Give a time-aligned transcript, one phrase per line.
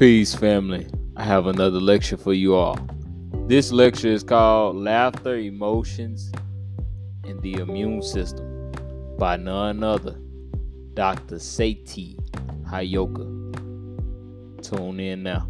[0.00, 0.86] Peace, family.
[1.14, 2.78] I have another lecture for you all.
[3.48, 6.32] This lecture is called Laughter, Emotions,
[7.24, 8.72] and the Immune System
[9.18, 10.18] by none other,
[10.94, 11.38] Dr.
[11.38, 12.16] Sati
[12.62, 13.26] Heyoka.
[14.62, 15.46] Tune in now.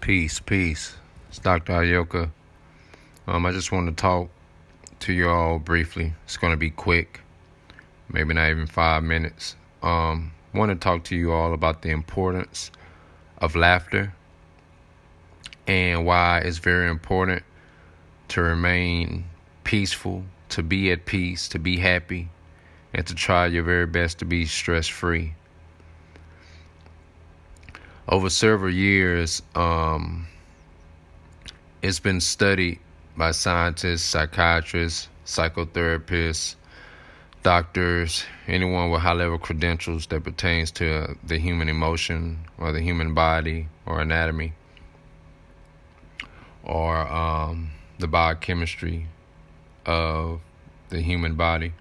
[0.00, 0.96] Peace, peace.
[1.28, 1.74] It's Dr.
[1.74, 2.28] Ayoka.
[3.28, 4.30] Um, I just want to talk
[5.00, 6.12] to you all briefly.
[6.24, 7.20] It's going to be quick,
[8.08, 9.56] maybe not even five minutes.
[9.82, 12.70] Um, want to talk to you all about the importance
[13.38, 14.14] of laughter
[15.66, 17.42] and why it's very important
[18.28, 19.24] to remain
[19.64, 22.28] peaceful, to be at peace, to be happy,
[22.92, 25.34] and to try your very best to be stress free.
[28.08, 30.26] Over several years, um,
[31.82, 32.78] it's been studied
[33.16, 36.56] by scientists, psychiatrists, psychotherapists,
[37.42, 43.14] doctors, anyone with high level credentials that pertains to the human emotion or the human
[43.14, 44.52] body or anatomy
[46.62, 49.06] or um, the biochemistry
[49.86, 50.40] of
[50.88, 51.72] the human body.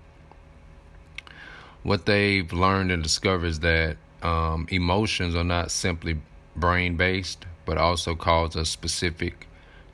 [1.81, 6.21] What they've learned and discovered is that um, emotions are not simply
[6.55, 9.47] brain based, but also cause a specific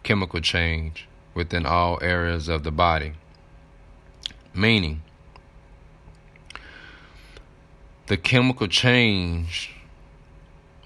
[0.04, 1.09] chemical change
[1.40, 3.14] within all areas of the body.
[4.54, 5.02] Meaning,
[8.08, 9.74] the chemical change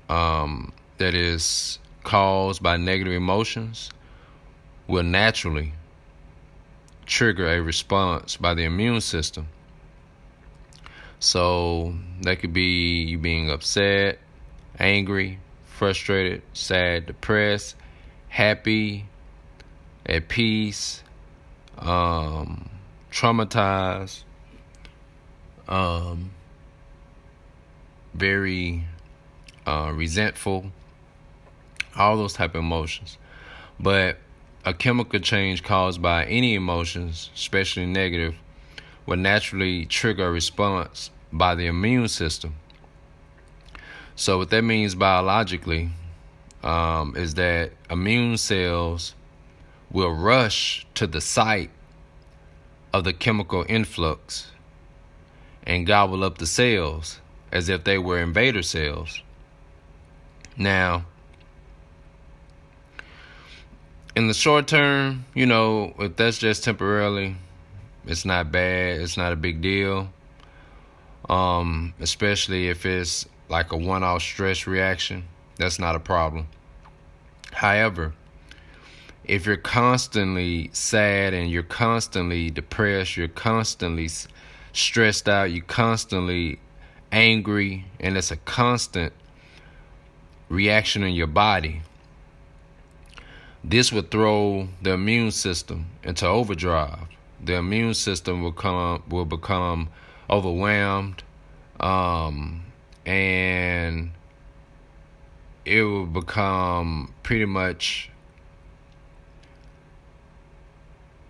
[0.09, 3.89] um, that is caused by negative emotions
[4.87, 5.73] will naturally
[7.07, 9.47] trigger a response by the immune system.
[11.19, 14.19] So that could be you being upset,
[14.77, 17.75] angry, frustrated, sad, depressed,
[18.27, 19.05] happy,
[20.05, 21.03] at peace,
[21.77, 22.69] um,
[23.11, 24.23] traumatized,
[25.67, 26.31] um,
[28.13, 28.83] very
[29.65, 30.71] uh, resentful,
[31.95, 33.17] all those type of emotions.
[33.79, 34.17] But
[34.65, 38.35] a chemical change caused by any emotions, especially negative,
[39.05, 42.55] will naturally trigger a response by the immune system.
[44.15, 45.89] So what that means biologically
[46.63, 49.15] um, is that immune cells
[49.93, 51.69] will rush to the site
[52.91, 54.51] of the chemical influx
[55.65, 57.21] and gobble up the cells
[57.51, 59.21] as if they were invader cells.
[60.57, 61.05] Now,
[64.15, 67.35] in the short term, you know, if that's just temporarily,
[68.05, 70.09] it's not bad, it's not a big deal.
[71.29, 75.23] Um, especially if it's like a one off stress reaction,
[75.57, 76.47] that's not a problem.
[77.51, 78.13] However,
[79.25, 84.09] if you're constantly sad and you're constantly depressed, you're constantly
[84.73, 86.59] stressed out, you're constantly
[87.11, 89.13] angry, and it's a constant
[90.49, 91.81] reaction in your body,
[93.63, 97.07] this would throw the immune system into overdrive.
[97.43, 99.89] The immune system will come will become
[100.29, 101.23] overwhelmed,
[101.79, 102.63] um,
[103.05, 104.11] and
[105.65, 108.09] it will become pretty much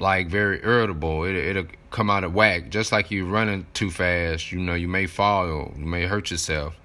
[0.03, 1.23] like very irritable.
[1.23, 2.69] It, it'll come out of whack.
[2.69, 6.75] Just like you running too fast, you know, you may fall, you may hurt yourself.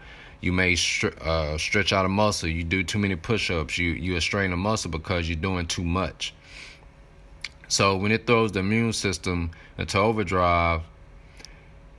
[0.40, 2.48] You may str- uh, stretch out a muscle.
[2.48, 3.76] You do too many push-ups.
[3.76, 6.32] You you strain a muscle because you're doing too much.
[7.66, 10.82] So when it throws the immune system into overdrive,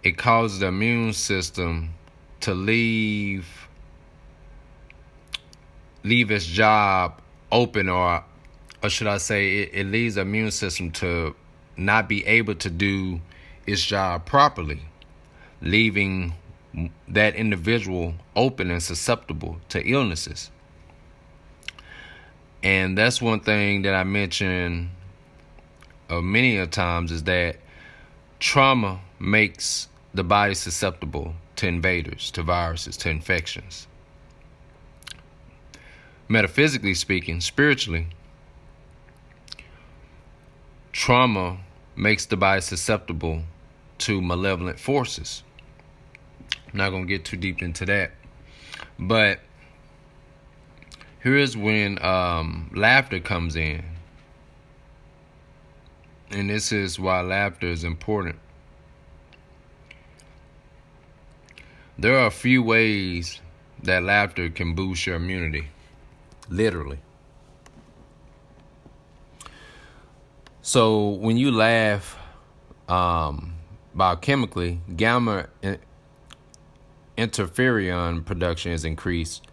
[0.03, 1.94] it causes the immune system
[2.40, 3.68] to leave
[6.03, 7.22] leave its job
[7.52, 8.24] open or
[8.84, 11.35] or should I say, it, it leads the immune system to
[11.78, 13.22] not be able to do
[13.66, 14.81] its job properly,
[15.62, 16.34] leaving
[17.07, 20.51] that individual open and susceptible to illnesses.
[22.62, 24.90] And that's one thing that I mentioned
[26.09, 27.58] uh, many a times is that
[28.40, 33.87] trauma makes the body susceptible to invaders, to viruses, to infections.
[36.28, 38.08] Metaphysically speaking, spiritually,
[40.91, 41.59] trauma
[41.96, 43.44] makes the body susceptible
[44.00, 45.44] to malevolent forces.
[46.72, 48.12] I'm not going to get too deep into that.
[48.97, 49.40] But
[51.24, 53.84] here is when um, laughter comes in.
[56.32, 58.38] And this is why laughter is important.
[61.97, 63.41] There are a few ways
[63.84, 65.68] that laughter can boost your immunity.
[66.47, 67.00] Literally.
[70.69, 72.16] So when you laugh,
[72.87, 73.55] um,
[73.97, 75.47] biochemically, gamma
[77.17, 79.47] interferon production is increased,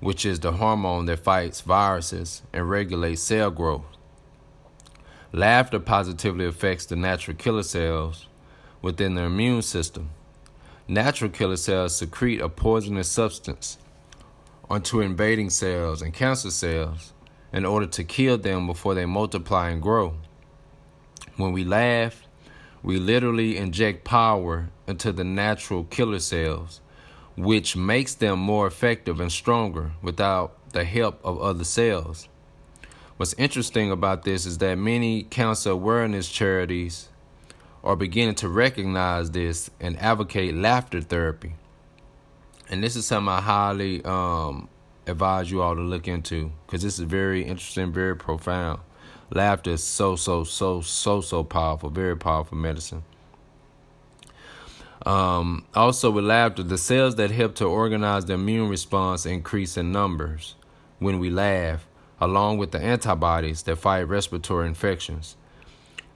[0.00, 3.84] which is the hormone that fights viruses and regulates cell growth.
[5.32, 8.26] Laughter positively affects the natural killer cells
[8.80, 10.08] within the immune system.
[10.88, 13.76] Natural killer cells secrete a poisonous substance
[14.70, 17.12] onto invading cells and cancer cells
[17.52, 20.14] in order to kill them before they multiply and grow.
[21.36, 22.26] When we laugh,
[22.82, 26.80] we literally inject power into the natural killer cells,
[27.36, 32.28] which makes them more effective and stronger without the help of other cells.
[33.16, 37.08] What's interesting about this is that many cancer awareness charities
[37.82, 41.54] are beginning to recognize this and advocate laughter therapy.
[42.70, 44.68] And this is something I highly um,
[45.06, 48.80] advise you all to look into because this is very interesting, very profound.
[49.34, 53.02] Laughter is so, so, so, so, so powerful, very powerful medicine.
[55.04, 59.90] Um, also, with laughter, the cells that help to organize the immune response increase in
[59.90, 60.54] numbers
[61.00, 61.86] when we laugh,
[62.20, 65.36] along with the antibodies that fight respiratory infections.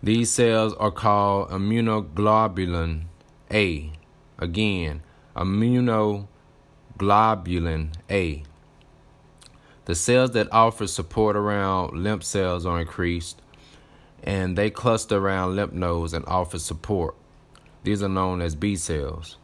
[0.00, 3.02] These cells are called immunoglobulin
[3.50, 3.90] A.
[4.38, 5.02] Again,
[5.36, 6.28] immunoglobulin
[8.08, 8.44] A.
[9.88, 13.40] The cells that offer support around lymph cells are increased,
[14.22, 17.14] and they cluster around lymph nodes and offer support.
[17.84, 19.38] These are known as B cells.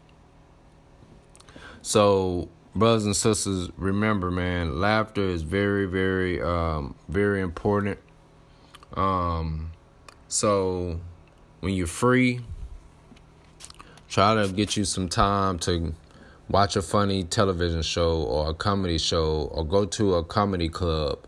[1.80, 7.98] So, brothers and sisters, remember, man, laughter is very, very, um, very important.
[8.92, 9.70] Um,
[10.28, 11.00] so,
[11.60, 12.40] when you're free,
[14.10, 15.94] try to get you some time to
[16.48, 21.18] watch a funny television show or a comedy show or go to a comedy club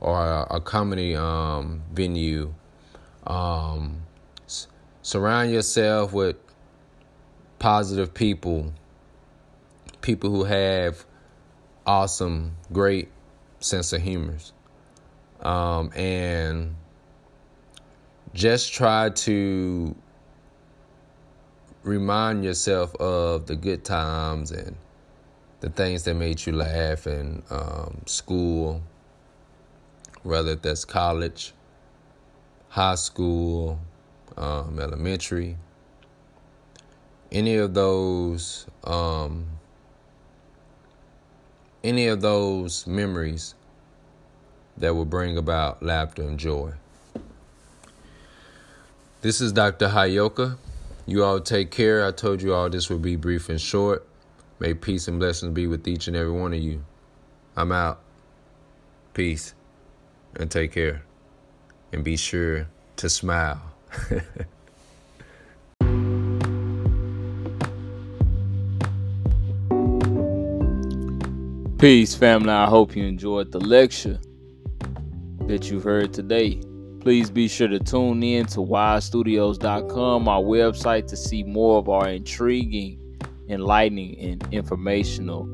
[0.00, 2.52] or a, a comedy um, venue.
[3.26, 4.02] Um,
[4.44, 4.66] s-
[5.02, 6.36] surround yourself with
[7.58, 8.72] positive people,
[10.02, 11.04] people who have
[11.86, 13.08] awesome, great
[13.60, 14.36] sense of humor.
[15.40, 16.74] Um, and
[18.34, 19.94] just try to
[21.84, 24.74] remind yourself of the good times and
[25.60, 28.82] the things that made you laugh in um, school,
[30.22, 31.52] whether that's college,
[32.70, 33.78] high school,
[34.36, 35.56] um, elementary,
[37.30, 39.46] any of those, um,
[41.82, 43.54] any of those memories
[44.78, 46.72] that will bring about laughter and joy.
[49.20, 49.88] This is Dr.
[49.88, 50.56] Heyoka.
[51.06, 52.06] You all take care.
[52.06, 54.06] I told you all this would be brief and short.
[54.58, 56.82] May peace and blessings be with each and every one of you.
[57.56, 58.00] I'm out.
[59.12, 59.54] Peace
[60.36, 61.04] and take care.
[61.92, 63.60] And be sure to smile.
[71.78, 72.48] Peace, family.
[72.50, 74.18] I hope you enjoyed the lecture
[75.46, 76.62] that you've heard today.
[77.04, 82.08] Please be sure to tune in to wisestudios.com, our website, to see more of our
[82.08, 82.98] intriguing,
[83.50, 85.46] enlightening, and informational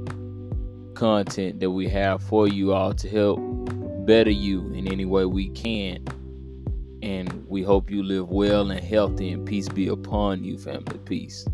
[0.94, 3.41] content that we have for you all to help
[4.06, 6.05] better you in any way we can.
[7.02, 10.99] And we hope you live well and healthy, and peace be upon you, family.
[10.99, 11.45] Peace.